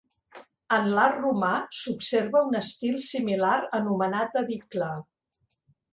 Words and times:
En 0.77 0.87
l'art 0.93 1.19
romà 1.25 1.51
s'observa 1.81 2.43
un 2.47 2.59
estil 2.61 2.99
similar 3.09 3.53
anomenat 3.81 4.43
edicle. 4.45 4.89